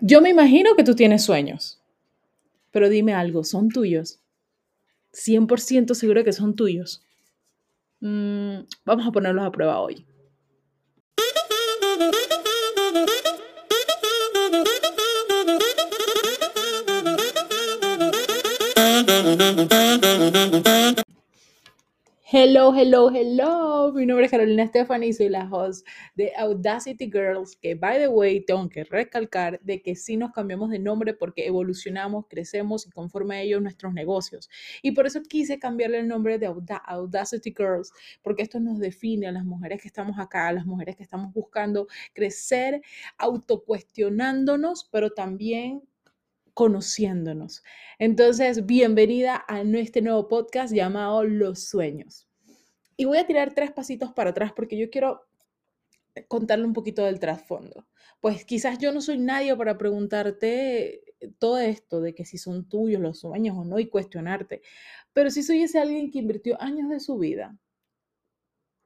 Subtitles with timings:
[0.00, 1.80] Yo me imagino que tú tienes sueños,
[2.70, 4.20] pero dime algo, ¿son tuyos?
[5.12, 7.02] 100% seguro que son tuyos.
[8.00, 10.06] Mm, vamos a ponerlos a prueba hoy.
[22.30, 23.90] Hello, hello, hello.
[23.94, 28.08] Mi nombre es Carolina Stephanie y soy la host de Audacity Girls, que by the
[28.08, 32.90] way tengo que recalcar de que sí nos cambiamos de nombre porque evolucionamos, crecemos y
[32.90, 34.50] conforme a ello nuestros negocios.
[34.82, 36.52] Y por eso quise cambiarle el nombre de
[36.84, 40.96] Audacity Girls, porque esto nos define a las mujeres que estamos acá, a las mujeres
[40.96, 42.82] que estamos buscando crecer,
[43.16, 45.82] autocuestionándonos, pero también
[46.58, 47.62] conociéndonos.
[48.00, 52.28] Entonces, bienvenida a este nuevo podcast llamado Los Sueños.
[52.96, 55.24] Y voy a tirar tres pasitos para atrás porque yo quiero
[56.26, 57.86] contarle un poquito del trasfondo.
[58.20, 61.04] Pues quizás yo no soy nadie para preguntarte
[61.38, 64.60] todo esto de que si son tuyos los sueños o no y cuestionarte,
[65.12, 67.56] pero sí soy ese alguien que invirtió años de su vida,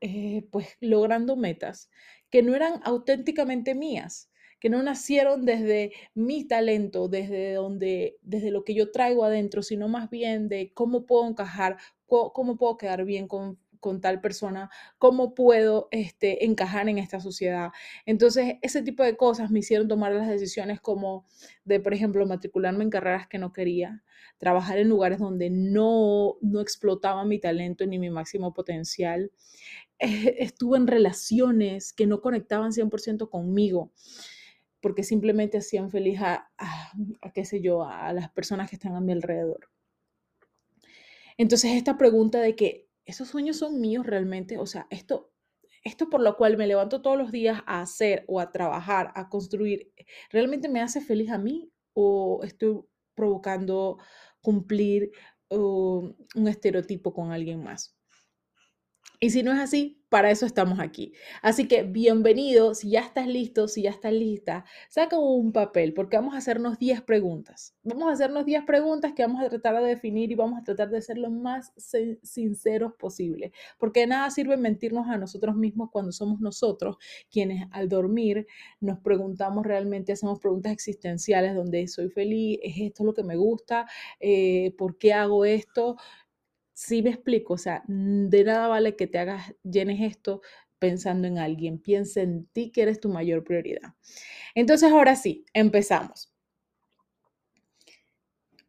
[0.03, 1.89] eh, pues logrando metas
[2.29, 4.31] que no eran auténticamente mías,
[4.63, 9.89] que no nacieron desde mi talento, desde donde, desde lo que yo traigo adentro, sino
[9.89, 13.59] más bien de cómo puedo encajar, cómo, puedo quedar bien con,
[14.01, 17.71] tal persona, cómo puedo este, encajar en esta sociedad.
[18.07, 21.27] Entonces, ese tipo de cosas me hicieron tomar las decisiones como
[21.65, 24.05] de, por ejemplo, matricularme en carreras que no quería,
[24.39, 29.33] trabajar en lugares donde no, no explotaba mi talento ni mi máximo potencial.
[29.99, 33.91] Estuve en relaciones que no conectaban 100% conmigo
[34.83, 36.51] porque simplemente hacían feliz a,
[37.33, 39.71] qué sé yo, a las personas que están a mi alrededor.
[41.39, 45.33] Entonces, esta pregunta de que esos sueños son míos realmente, o sea, esto,
[45.85, 49.29] esto por lo cual me levanto todos los días a hacer o a trabajar, a
[49.29, 49.93] construir,
[50.31, 52.83] ¿realmente me hace feliz a mí o estoy
[53.15, 53.99] provocando
[54.41, 55.13] cumplir
[55.51, 57.97] uh, un estereotipo con alguien más?
[59.23, 61.13] Y si no es así, para eso estamos aquí.
[61.43, 66.17] Así que bienvenido, si ya estás listo, si ya estás lista, saca un papel porque
[66.17, 67.75] vamos a hacernos 10 preguntas.
[67.85, 70.91] Vamos a hacernos 10 preguntas que vamos a tratar de definir y vamos a tratar
[70.91, 71.73] de ser lo más
[72.23, 76.97] sinceros posible, porque nada sirve mentirnos a nosotros mismos cuando somos nosotros
[77.31, 78.49] quienes al dormir
[78.81, 83.87] nos preguntamos realmente, hacemos preguntas existenciales donde soy feliz, es esto lo que me gusta,
[84.19, 85.97] eh, ¿por qué hago esto?
[86.73, 90.43] Sí me explico, o sea, de nada vale que te hagas, llenes esto
[90.79, 93.95] pensando en alguien, piensa en ti que eres tu mayor prioridad.
[94.55, 96.33] Entonces, ahora sí, empezamos.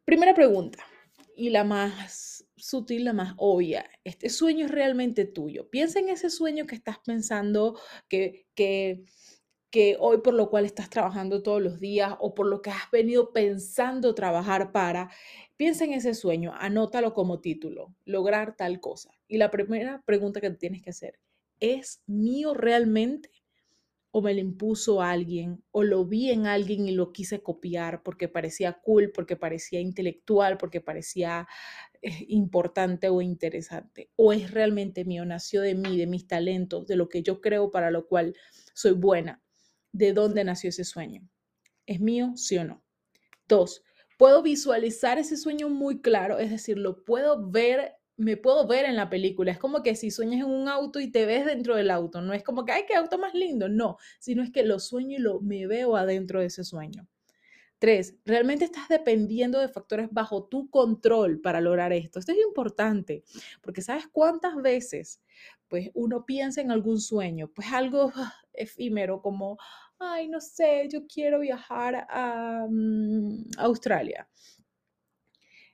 [0.04, 0.84] Primera pregunta,
[1.36, 3.90] y la más sutil, la más obvia.
[4.04, 5.68] ¿Este sueño es realmente tuyo?
[5.68, 7.78] Piensa en ese sueño que estás pensando,
[8.08, 12.70] que, que hoy por lo cual estás trabajando todos los días o por lo que
[12.70, 15.10] has venido pensando trabajar para.
[15.56, 19.10] Piensa en ese sueño, anótalo como título, lograr tal cosa.
[19.28, 21.20] Y la primera pregunta que tienes que hacer,
[21.60, 23.30] ¿es mío realmente?
[24.10, 25.62] ¿O me lo impuso alguien?
[25.70, 30.58] ¿O lo vi en alguien y lo quise copiar porque parecía cool, porque parecía intelectual,
[30.58, 31.46] porque parecía
[32.02, 34.10] eh, importante o interesante?
[34.16, 35.24] ¿O es realmente mío?
[35.24, 38.34] Nació de mí, de mis talentos, de lo que yo creo para lo cual
[38.72, 39.40] soy buena.
[39.92, 41.28] ¿De dónde nació ese sueño?
[41.86, 42.84] ¿Es mío, sí o no?
[43.46, 43.82] Dos,
[44.18, 48.96] puedo visualizar ese sueño muy claro, es decir, lo puedo ver, me puedo ver en
[48.96, 49.52] la película.
[49.52, 52.32] Es como que si sueñas en un auto y te ves dentro del auto, no
[52.32, 55.20] es como que, ay, qué auto más lindo, no, sino es que lo sueño y
[55.20, 57.06] lo, me veo adentro de ese sueño.
[57.78, 62.18] Tres, realmente estás dependiendo de factores bajo tu control para lograr esto.
[62.18, 63.24] Esto es importante,
[63.60, 65.20] porque sabes cuántas veces
[65.68, 69.58] pues uno piensa en algún sueño, pues algo ah, efímero como,
[69.98, 74.28] ay, no sé, yo quiero viajar a mm, Australia.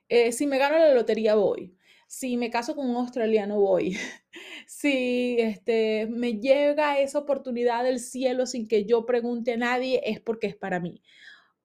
[0.09, 1.77] Eh, si me gano la lotería, voy.
[2.07, 3.97] Si me caso con un australiano, voy.
[4.67, 10.19] si este, me llega esa oportunidad del cielo sin que yo pregunte a nadie, es
[10.19, 11.01] porque es para mí.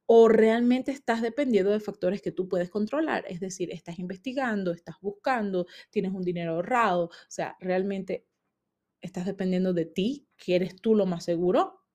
[0.07, 4.97] O realmente estás dependiendo de factores que tú puedes controlar, es decir, estás investigando, estás
[5.01, 8.27] buscando, tienes un dinero ahorrado, o sea, realmente
[9.01, 11.86] estás dependiendo de ti, que eres tú lo más seguro,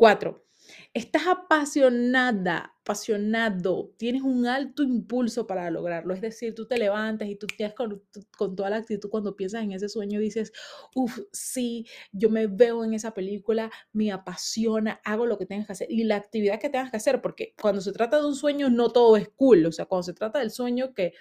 [0.00, 0.46] Cuatro,
[0.94, 6.14] estás apasionada, apasionado, tienes un alto impulso para lograrlo.
[6.14, 8.02] Es decir, tú te levantas y tú tienes con,
[8.34, 10.52] con toda la actitud cuando piensas en ese sueño, dices,
[10.94, 15.72] uff, sí, yo me veo en esa película, me apasiona, hago lo que tengas que
[15.74, 18.70] hacer y la actividad que tengas que hacer, porque cuando se trata de un sueño
[18.70, 21.12] no todo es cool, o sea, cuando se trata del sueño que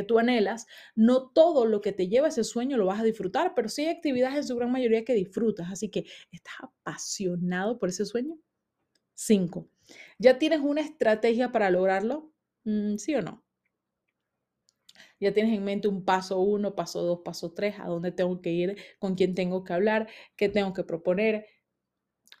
[0.00, 3.54] que tú anhelas, no todo lo que te lleva ese sueño lo vas a disfrutar,
[3.54, 5.70] pero sí hay actividades en su gran mayoría que disfrutas.
[5.70, 8.38] Así que, ¿estás apasionado por ese sueño?
[9.14, 9.68] Cinco.
[10.18, 12.32] ¿Ya tienes una estrategia para lograrlo?
[12.64, 13.44] Mm, ¿Sí o no?
[15.20, 18.50] Ya tienes en mente un paso uno, paso dos, paso tres, a dónde tengo que
[18.50, 21.46] ir, con quién tengo que hablar, qué tengo que proponer,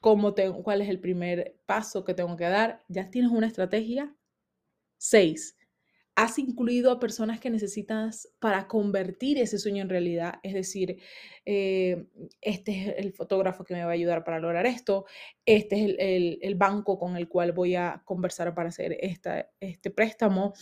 [0.00, 2.84] cómo tengo, cuál es el primer paso que tengo que dar.
[2.88, 4.16] ¿Ya tienes una estrategia?
[4.98, 5.57] Seis,
[6.18, 10.40] has incluido a personas que necesitas para convertir ese sueño en realidad.
[10.42, 11.00] Es decir,
[11.46, 12.08] eh,
[12.40, 15.04] este es el fotógrafo que me va a ayudar para lograr esto,
[15.46, 20.54] este es el, banco con el cual voy a conversar para hacer este préstamo,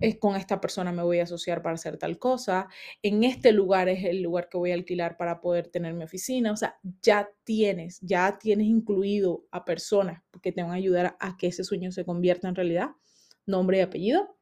[0.00, 2.66] es con esta persona me voy a asociar para hacer tal cosa,
[3.02, 6.50] en este lugar es el lugar que voy a alquilar para poder tener mi oficina,
[6.50, 11.36] o sea, ya tienes, ya tienes incluido a personas que te van a ayudar a
[11.36, 12.92] que ese sueño se convierta en realidad,
[13.44, 14.34] nombre y apellido,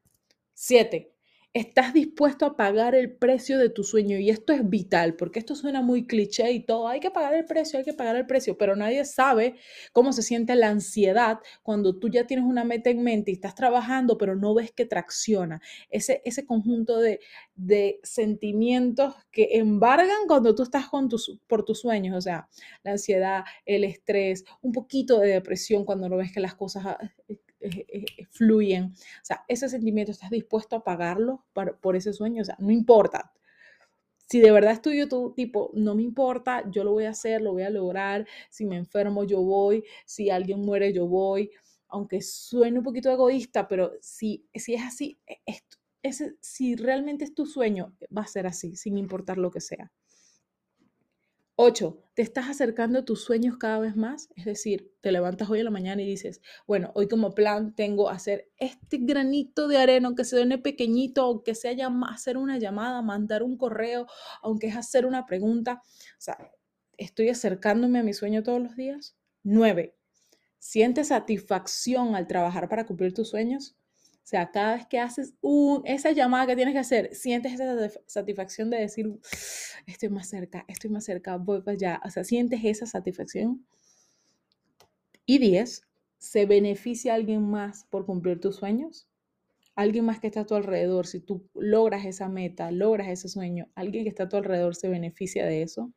[0.55, 1.13] Siete,
[1.55, 4.19] estás dispuesto a pagar el precio de tu sueño.
[4.19, 6.89] Y esto es vital, porque esto suena muy cliché y todo.
[6.89, 9.57] Hay que pagar el precio, hay que pagar el precio, pero nadie sabe
[9.93, 13.55] cómo se siente la ansiedad cuando tú ya tienes una meta en mente y estás
[13.55, 15.61] trabajando, pero no ves que tracciona.
[15.91, 17.21] Ese, ese conjunto de,
[17.55, 21.09] de sentimientos que embargan cuando tú estás con
[21.47, 22.49] por tus sueños, o sea,
[22.85, 26.99] la ansiedad, el estrés, un poquito de depresión cuando no ves que las cosas ah,
[28.31, 28.85] fluyen.
[28.95, 32.43] O sea, ese sentimiento, ¿estás dispuesto a pagarlo por, ese sueño?
[32.43, 33.33] O sea, no importa.
[34.29, 37.43] Si de verdad es tuyo, tú tipo, no me importa, yo lo voy a hacer,
[37.43, 38.27] lo voy a lograr.
[38.51, 39.85] Si me enfermo, yo voy.
[40.07, 41.51] Si alguien muere, yo voy.
[41.89, 45.37] Aunque suene un poquito egoísta, pero si, si es así, e,
[46.03, 49.93] ese, si realmente es tu sueño, va a ser así, sin importar lo que sea.
[51.65, 54.31] Ocho, te estás acercando a tus sueños cada vez más.
[54.35, 58.11] Es decir, te levantas hoy en la mañana y dices, bueno, hoy como plan tengo
[58.11, 61.71] hacer este granito de arena, aunque se duene pequeñito, aunque sea
[62.13, 64.09] hacer una llamada, mandar un correo,
[64.43, 65.81] aunque es hacer una pregunta.
[65.85, 66.37] O sea,
[66.97, 69.17] estoy acercándome a mi sueño todos los días.
[69.45, 69.95] Nueve,
[70.59, 73.77] ¿sientes satisfacción al trabajar para cumplir tus sueños?
[74.23, 77.91] O sea, cada vez que haces un, esa llamada que tienes que hacer, sientes esa
[78.07, 79.13] satisfacción de decir,
[79.87, 82.01] estoy más cerca, estoy más cerca, voy para allá.
[82.05, 83.67] O sea, sientes esa satisfacción.
[85.27, 85.89] Y 10,
[86.19, 89.09] ¿se beneficia alguien más por cumplir tus sueños?
[89.75, 93.69] Alguien más que está a tu alrededor, si tú logras esa meta, logras ese sueño,
[93.75, 95.93] alguien que está a tu alrededor se beneficia de eso.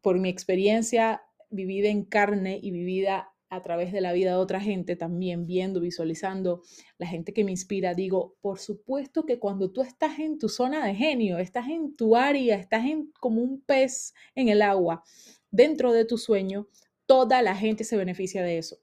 [0.00, 4.60] Por mi experiencia vivida en carne y vivida a través de la vida de otra
[4.60, 6.62] gente, también viendo, visualizando
[6.96, 10.86] la gente que me inspira, digo, por supuesto que cuando tú estás en tu zona
[10.86, 15.04] de genio, estás en tu área, estás en, como un pez en el agua,
[15.50, 16.66] dentro de tu sueño,
[17.04, 18.78] toda la gente se beneficia de eso.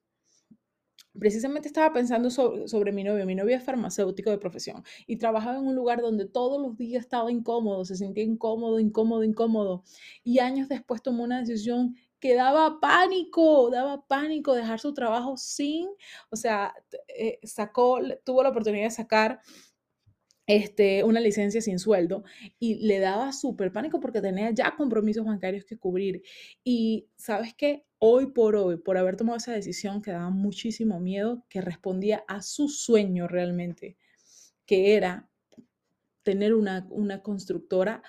[1.17, 3.25] Precisamente estaba pensando sobre, sobre, mi novio.
[3.25, 7.03] Mi novio es farmacéutico de profesión y trabajaba en un lugar donde todos los días
[7.03, 9.83] estaba incómodo, se sentía incómodo, incómodo, incómodo.
[10.23, 15.87] Y años después tomó una decisión que daba pánico, daba pánico dejar su trabajo sin,
[16.29, 16.73] o sea,
[17.07, 19.41] eh, sacó, tuvo la oportunidad de sacar
[20.49, 22.23] este, una licencia sin sueldo
[22.57, 26.23] y le daba súper pánico porque tenía ya compromisos bancarios que cubrir.
[26.63, 31.45] Y sabes qué, hoy por hoy, por haber tomado esa decisión que daba muchísimo miedo,
[31.49, 33.95] que respondía a su sueño realmente,
[34.65, 35.29] que era
[36.23, 38.01] tener una, una constructora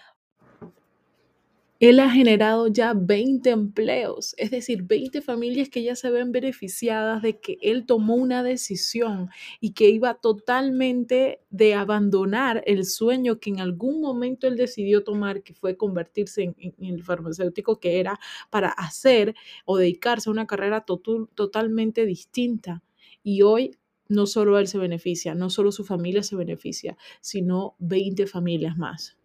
[1.80, 7.22] él ha generado ya 20 empleos, es decir, 20 familias que ya se ven beneficiadas
[7.22, 13.48] de que él tomó una decisión y que iba totalmente de abandonar el sueño que
[13.48, 18.20] en algún momento él decidió tomar, que fue convertirse en, el farmacéutico que era
[18.50, 19.34] para hacer
[19.64, 22.82] o dedicarse a una carrera totalmente distinta.
[23.22, 28.26] Y hoy no solo él se beneficia, no solo su familia se beneficia, sino 20
[28.26, 29.19] familias más.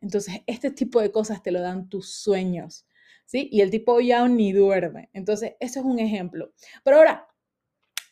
[0.00, 2.86] Entonces, este tipo de cosas te lo dan tus sueños,
[3.26, 3.48] ¿sí?
[3.52, 5.10] Y el tipo ya ni duerme.
[5.12, 6.52] Entonces, eso es un ejemplo.
[6.84, 7.28] Pero ahora,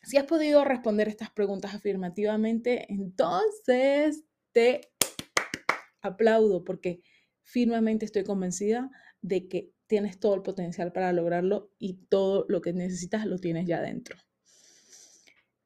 [0.03, 4.81] si has podido responder estas preguntas afirmativamente, entonces te
[6.01, 7.01] aplaudo porque
[7.43, 8.89] firmemente estoy convencida
[9.21, 13.67] de que tienes todo el potencial para lograrlo y todo lo que necesitas lo tienes
[13.67, 14.17] ya dentro.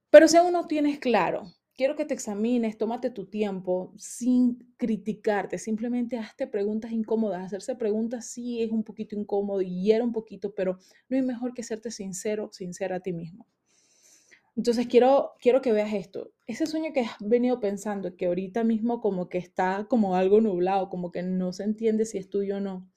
[0.10, 5.58] Pero si aún no tienes claro quiero que te examines, tómate tu tiempo sin criticarte,
[5.58, 7.44] simplemente hazte preguntas incómodas.
[7.44, 10.78] Hacerse preguntas sí es un poquito incómodo y era un poquito, pero
[11.10, 13.48] no hay mejor que serte sincero, sincera a ti mismo.
[14.56, 16.32] Entonces quiero, quiero que veas esto.
[16.46, 20.90] Ese sueño que has venido pensando, que ahorita mismo como que está como algo nublado,
[20.90, 22.88] como que no se entiende si es tuyo o no,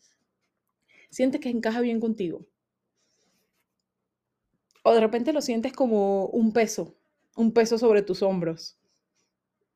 [1.09, 2.47] sientes que encaja bien contigo.
[4.83, 6.95] O de repente lo sientes como un peso,
[7.37, 8.79] un peso sobre tus hombros.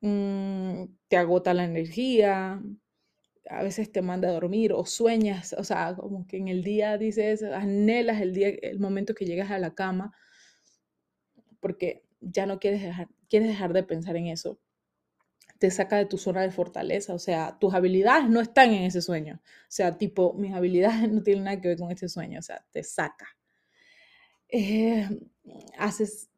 [0.01, 2.63] Mm, te agota la energía,
[3.49, 6.99] a veces te manda a dormir o sueñas, o sea, como que en el día
[6.99, 10.15] dices, anhelas el día, el momento que llegas a la cama,
[11.61, 14.59] porque ya no quieres dejar, quieres dejar de pensar en eso.
[15.59, 19.03] Te saca de tu zona de fortaleza, o sea, tus habilidades no están en ese
[19.03, 19.41] sueño.
[19.45, 22.65] O sea, tipo, mis habilidades no tienen nada que ver con este sueño, o sea,
[22.73, 23.27] te saca.
[24.49, 25.09] Eh,
[25.79, 26.31] haces,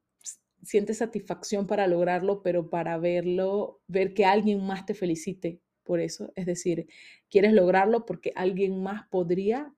[0.63, 6.33] sientes satisfacción para lograrlo, pero para verlo, ver que alguien más te felicite por eso.
[6.37, 6.87] Es decir,
[7.29, 9.75] quieres lograrlo porque alguien más podría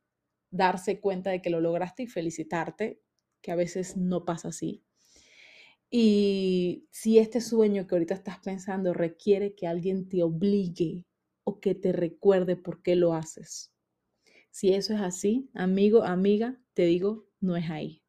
[0.50, 3.00] darse cuenta de que lo lograste y felicitarte,
[3.40, 4.84] que a veces no pasa así.
[5.90, 11.06] Y si este sueño que ahorita estás pensando requiere que alguien te obligue
[11.44, 13.72] o que te recuerde por qué lo haces.
[14.50, 18.03] Si eso es así, amigo, amiga, te digo, no es ahí.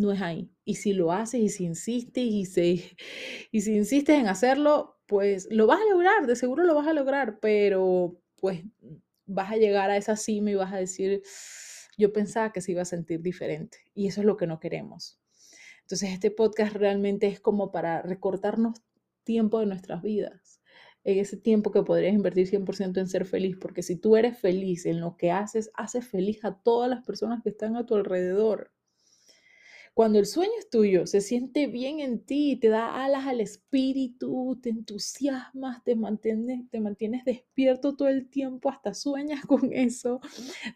[0.00, 0.50] No es ahí.
[0.64, 2.96] Y si lo haces y si insistes y,
[3.52, 6.94] y si insistes en hacerlo, pues lo vas a lograr, de seguro lo vas a
[6.94, 8.62] lograr, pero pues
[9.26, 11.20] vas a llegar a esa cima y vas a decir,
[11.98, 13.76] yo pensaba que se iba a sentir diferente.
[13.92, 15.20] Y eso es lo que no queremos.
[15.82, 18.80] Entonces, este podcast realmente es como para recortarnos
[19.24, 20.62] tiempo de nuestras vidas.
[21.04, 24.86] En ese tiempo que podrías invertir 100% en ser feliz, porque si tú eres feliz
[24.86, 28.72] en lo que haces, haces feliz a todas las personas que están a tu alrededor.
[29.92, 34.58] Cuando el sueño es tuyo, se siente bien en ti, te da alas al espíritu,
[34.62, 40.20] te entusiasmas, te mantienes, te mantienes despierto todo el tiempo, hasta sueñas con eso,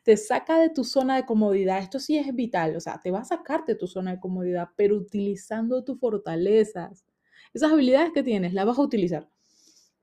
[0.02, 1.78] te saca de tu zona de comodidad.
[1.78, 4.68] Esto sí es vital, o sea, te va a sacar de tu zona de comodidad,
[4.76, 7.06] pero utilizando tus fortalezas.
[7.54, 9.30] Esas habilidades que tienes, las vas a utilizar,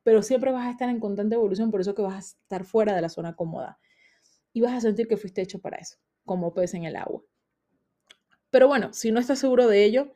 [0.03, 2.95] pero siempre vas a estar en constante evolución, por eso que vas a estar fuera
[2.95, 3.77] de la zona cómoda
[4.53, 7.21] y vas a sentir que fuiste hecho para eso, como pez en el agua.
[8.51, 10.13] Pero bueno, si no estás seguro de ello,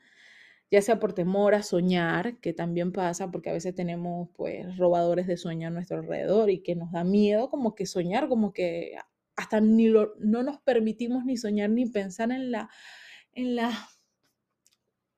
[0.71, 5.27] ya sea por temor a soñar, que también pasa porque a veces tenemos pues robadores
[5.27, 8.95] de sueño a nuestro alrededor y que nos da miedo como que soñar, como que
[9.35, 12.69] hasta ni lo, no nos permitimos ni soñar ni pensar en la,
[13.33, 13.71] en la,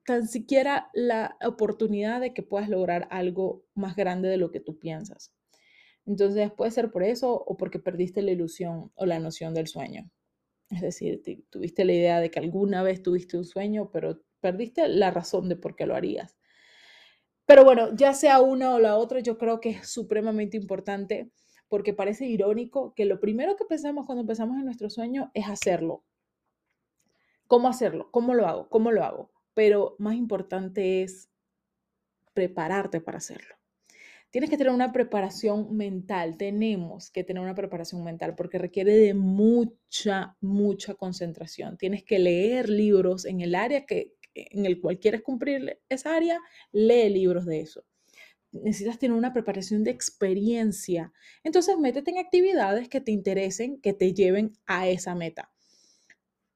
[0.05, 4.79] tan siquiera la oportunidad de que puedas lograr algo más grande de lo que tú
[4.79, 5.33] piensas.
[6.05, 10.09] Entonces puede ser por eso o porque perdiste la ilusión o la noción del sueño.
[10.69, 15.11] Es decir, tuviste la idea de que alguna vez tuviste un sueño, pero perdiste la
[15.11, 16.37] razón de por qué lo harías.
[17.45, 21.31] Pero bueno, ya sea una o la otra, yo creo que es supremamente importante
[21.69, 26.03] porque parece irónico que lo primero que pensamos cuando empezamos en nuestro sueño es hacerlo.
[27.47, 28.09] ¿Cómo hacerlo?
[28.11, 28.69] ¿Cómo lo hago?
[28.69, 29.31] ¿Cómo lo hago?
[29.53, 31.29] Pero más importante es
[32.33, 33.56] prepararte para hacerlo
[34.29, 39.13] tienes que tener una preparación mental, tenemos que tener una preparación mental porque requiere de
[39.13, 41.77] mucha, mucha concentración.
[41.77, 46.39] Tienes que leer libros en el área que, en el cual quieres cumplir esa área,
[46.71, 47.83] lee libros de eso.
[48.51, 51.11] Necesitas tener una preparación de experiencia.
[51.43, 55.51] Entonces, métete en actividades que te interesen, que te lleven a esa meta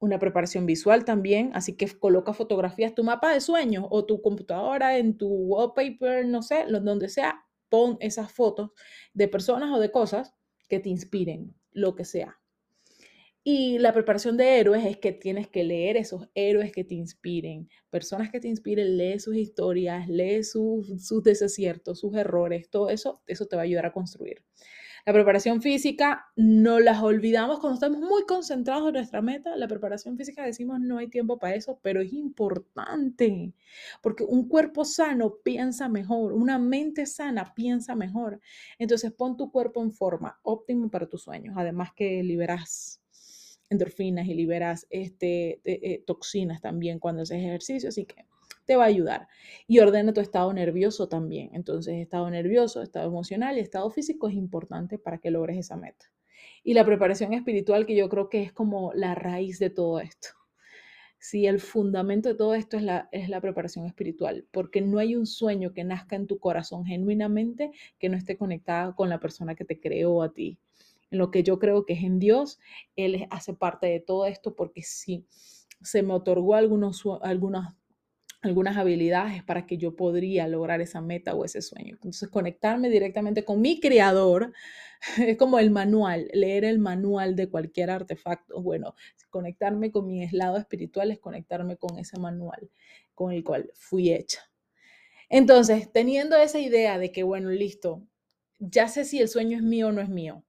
[0.02, 4.98] una preparación visual también, así que coloca fotografías, tu mapa de sueños o tu computadora
[4.98, 8.72] en tu wallpaper, no sé, donde sea, pon esas fotos
[9.14, 10.36] de personas o de cosas
[10.68, 12.38] que te inspiren, lo que sea.
[13.44, 17.70] Y la preparación de héroes es que tienes que leer esos héroes que te inspiren,
[17.90, 23.24] personas que te inspiren, lee sus historias, lee sus, sus desaciertos, sus errores, todo eso,
[23.26, 24.44] eso te va a ayudar a construir.
[25.06, 29.56] La preparación física no las olvidamos cuando estamos muy concentrados en nuestra meta.
[29.56, 33.54] La preparación física decimos no hay tiempo para eso, pero es importante
[34.02, 38.40] porque un cuerpo sano piensa mejor, una mente sana piensa mejor.
[38.78, 43.02] Entonces pon tu cuerpo en forma óptima para tus sueños, además que liberas
[43.70, 48.26] endorfinas y liberas este, eh, toxinas también cuando haces ejercicio, así que
[48.66, 49.28] te va a ayudar.
[49.68, 51.50] Y ordena tu estado nervioso también.
[51.54, 56.12] Entonces, estado nervioso, estado emocional y estado físico es importante para que logres esa meta.
[56.64, 60.30] Y la preparación espiritual, que yo creo que es como la raíz de todo esto.
[61.24, 65.16] Sí, el fundamento de todo esto es la, es la preparación espiritual, porque no hay
[65.16, 69.54] un sueño que nazca en tu corazón genuinamente que no esté conectado con la persona
[69.54, 70.58] que te creó a ti.
[71.12, 72.60] En lo que yo creo que es en Dios,
[72.96, 75.28] Él hace parte de todo esto porque sí,
[75.84, 77.76] se me otorgó algunos, algunas
[78.42, 81.94] algunas habilidades para que yo podría lograr esa meta o ese sueño.
[81.94, 84.54] Entonces, conectarme directamente con mi creador
[85.18, 88.62] es como el manual, leer el manual de cualquier artefacto.
[88.62, 88.96] Bueno,
[89.30, 92.70] conectarme con mi lado espiritual es conectarme con ese manual
[93.14, 94.40] con el cual fui hecha.
[95.30, 98.06] Entonces, teniendo esa idea de que, bueno, listo,
[98.60, 100.44] ya sé si el sueño es mío o no es mío.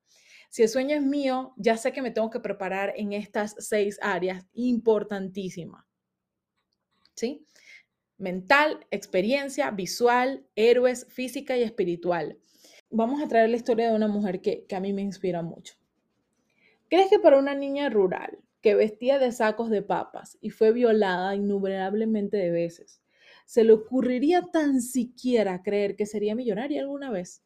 [0.50, 3.98] Si el sueño es mío, ya sé que me tengo que preparar en estas seis
[4.02, 5.84] áreas importantísimas.
[7.14, 7.46] ¿Sí?
[8.22, 12.38] Mental, experiencia, visual, héroes, física y espiritual.
[12.90, 15.74] Vamos a traer la historia de una mujer que, a mí me inspira mucho.
[16.88, 21.34] ¿Crees que para una niña rural que vestía de sacos de papas y fue violada
[21.34, 23.02] innumerablemente de veces.
[23.44, 27.42] ¿Se le ocurriría tan siquiera creer que sería millonaria alguna vez?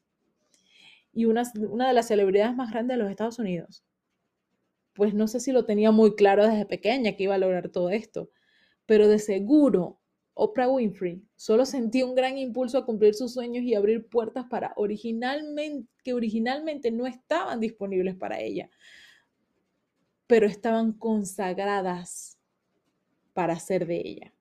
[1.12, 3.82] Y una, una de las celebridades más grandes de los Estados Unidos.
[4.92, 7.88] Pues no sé si lo tenía muy claro desde pequeña que iba a lograr todo
[7.88, 8.30] esto,
[8.84, 9.98] pero de seguro
[10.38, 14.74] Oprah Winfrey solo sentía un gran impulso a cumplir sus sueños y abrir puertas para
[14.76, 18.68] originalmente, que originalmente no estaban disponibles para ella,
[20.26, 22.38] pero estaban consagradas
[23.32, 24.34] para ser de ella.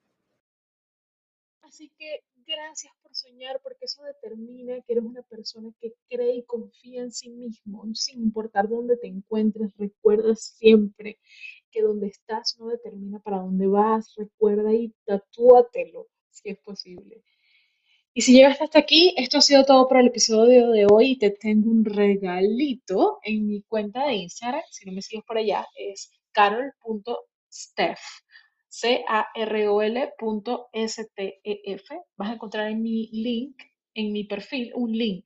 [1.61, 6.43] Así que gracias por soñar, porque eso determina que eres una persona que cree y
[6.43, 9.71] confía en sí mismo, sin importar dónde te encuentres.
[9.77, 11.19] Recuerda siempre
[11.81, 14.13] donde estás no determina para dónde vas.
[14.15, 17.23] Recuerda y tatúatelo si es posible.
[18.13, 21.11] Y si llegaste hasta aquí, esto ha sido todo para el episodio de hoy.
[21.11, 24.63] Y te tengo un regalito en mi cuenta de Instagram.
[24.71, 27.99] Si no me sigues por allá, es carol.steph.
[28.69, 29.45] C-A-R-O-L.S-T-E-F.
[32.17, 33.61] Vas a encontrar en mi link,
[33.93, 35.25] en mi perfil, un link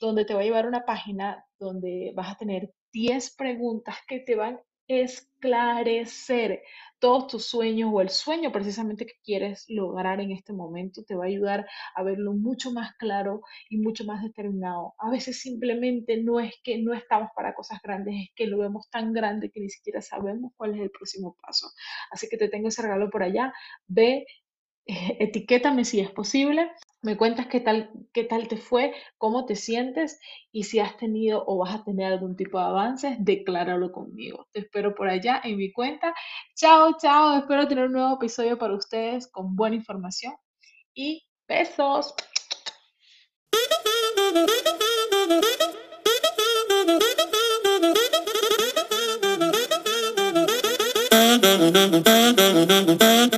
[0.00, 4.20] donde te va a llevar a una página donde vas a tener 10 preguntas que
[4.20, 6.62] te van esclarecer
[6.98, 11.04] todos tus sueños o el sueño precisamente que quieres lograr en este momento.
[11.04, 14.94] Te va a ayudar a verlo mucho más claro y mucho más determinado.
[14.98, 18.90] A veces simplemente no es que no estamos para cosas grandes, es que lo vemos
[18.90, 21.68] tan grande que ni siquiera sabemos cuál es el próximo paso.
[22.10, 23.52] Así que te tengo ese regalo por allá.
[23.86, 24.26] Ve,
[25.18, 26.70] etiquétame si es posible
[27.02, 30.20] me cuentas qué tal, qué tal te fue, cómo te sientes
[30.52, 34.46] y si has tenido o vas a tener algún tipo de avances, decláralo conmigo.
[34.52, 36.14] Te espero por allá en mi cuenta.
[36.54, 37.38] Chao, chao.
[37.38, 40.34] Espero tener un nuevo episodio para ustedes con buena información
[40.94, 42.14] y besos.